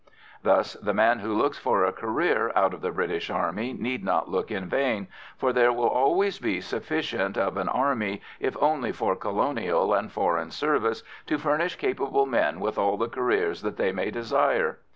[0.41, 4.27] Thus the man who looks for a career out of the British Army need not
[4.27, 5.05] look in vain,
[5.37, 10.49] for there will always be sufficient of an army, if only for colonial and foreign
[10.49, 14.79] service, to furnish capable men with all the careers that they may desire.